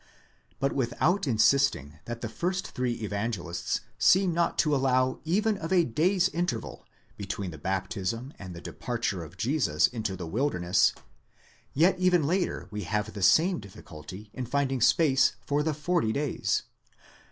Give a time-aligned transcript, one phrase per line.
[0.59, 5.83] But without insisting that the first three Evangelists seem not to allow even of a
[5.83, 10.93] day's interval between the baptism and the departure of Jesus into the wilderness,
[11.75, 16.63] yet even later we have the same difficulty in finding space for the forty days.